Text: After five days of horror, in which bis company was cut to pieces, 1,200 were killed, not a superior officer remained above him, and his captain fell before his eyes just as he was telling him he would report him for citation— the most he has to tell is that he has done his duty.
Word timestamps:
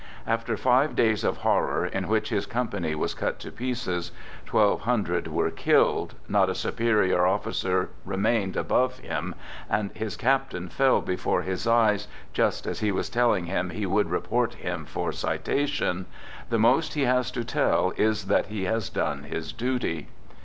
After 0.25 0.57
five 0.57 0.95
days 0.95 1.23
of 1.23 1.37
horror, 1.37 1.85
in 1.85 2.07
which 2.07 2.31
bis 2.31 2.47
company 2.47 2.95
was 2.95 3.13
cut 3.13 3.37
to 3.41 3.51
pieces, 3.51 4.11
1,200 4.49 5.27
were 5.27 5.51
killed, 5.51 6.15
not 6.27 6.49
a 6.49 6.55
superior 6.55 7.27
officer 7.27 7.89
remained 8.03 8.57
above 8.57 8.97
him, 8.97 9.35
and 9.69 9.91
his 9.91 10.15
captain 10.17 10.69
fell 10.69 11.01
before 11.01 11.43
his 11.43 11.67
eyes 11.67 12.07
just 12.33 12.65
as 12.65 12.79
he 12.79 12.91
was 12.91 13.11
telling 13.11 13.45
him 13.45 13.69
he 13.69 13.85
would 13.85 14.09
report 14.09 14.55
him 14.55 14.85
for 14.85 15.11
citation— 15.11 16.07
the 16.49 16.57
most 16.57 16.95
he 16.95 17.03
has 17.03 17.29
to 17.29 17.45
tell 17.45 17.93
is 17.95 18.25
that 18.25 18.47
he 18.47 18.63
has 18.63 18.89
done 18.89 19.25
his 19.25 19.51
duty. 19.53 20.07